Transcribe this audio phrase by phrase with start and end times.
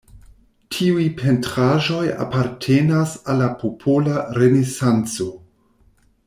[0.75, 5.29] Tiuj pentraĵoj apartenas al la popola renesanco.